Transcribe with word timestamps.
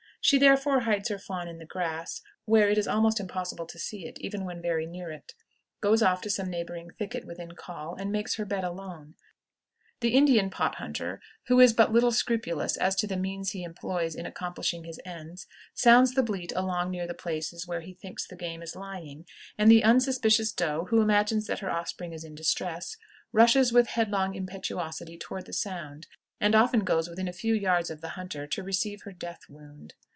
She 0.23 0.37
therefore 0.37 0.81
hides 0.81 1.09
her 1.09 1.17
fawn 1.17 1.47
in 1.47 1.57
the 1.57 1.65
grass, 1.65 2.21
where 2.45 2.69
it 2.69 2.77
is 2.77 2.87
almost 2.87 3.19
impossible 3.19 3.65
to 3.65 3.79
see 3.79 4.05
it, 4.05 4.19
even 4.21 4.45
when 4.45 4.61
very 4.61 4.85
near 4.85 5.09
it, 5.09 5.33
goes 5.81 6.03
off 6.03 6.21
to 6.21 6.29
some 6.29 6.47
neighboring 6.47 6.91
thicket 6.91 7.25
within 7.25 7.53
call, 7.53 7.95
and 7.95 8.11
makes 8.11 8.35
her 8.35 8.45
bed 8.45 8.63
alone. 8.63 9.15
The 9.99 10.13
Indian 10.13 10.51
pot 10.51 10.75
hunter, 10.75 11.21
who 11.47 11.59
is 11.59 11.73
but 11.73 11.91
little 11.91 12.11
scrupulous 12.11 12.77
as 12.77 12.95
to 12.97 13.07
the 13.07 13.17
means 13.17 13.53
he 13.53 13.63
employs 13.63 14.13
in 14.13 14.27
accomplishing 14.27 14.83
his 14.83 14.99
ends, 15.03 15.47
sounds 15.73 16.13
the 16.13 16.21
bleat 16.21 16.51
along 16.55 16.91
near 16.91 17.07
the 17.07 17.15
places 17.15 17.65
where 17.65 17.81
he 17.81 17.95
thinks 17.95 18.27
the 18.27 18.35
game 18.35 18.61
is 18.61 18.75
lying, 18.75 19.25
and 19.57 19.71
the 19.71 19.83
unsuspicious 19.83 20.51
doe, 20.51 20.85
who 20.91 21.01
imagines 21.01 21.47
that 21.47 21.59
her 21.61 21.71
offspring 21.71 22.13
is 22.13 22.23
in 22.23 22.35
distress, 22.35 22.95
rushes 23.33 23.73
with 23.73 23.87
headlong 23.87 24.35
impetuosity 24.35 25.17
toward 25.17 25.47
the 25.47 25.51
sound, 25.53 26.05
and 26.39 26.53
often 26.53 26.81
goes 26.83 27.09
within 27.09 27.27
a 27.27 27.33
few 27.33 27.55
yards 27.55 27.89
of 27.89 28.01
the 28.01 28.09
hunter 28.09 28.45
to 28.45 28.61
receive 28.61 29.01
her 29.01 29.11
death 29.11 29.41
wound. 29.49 29.95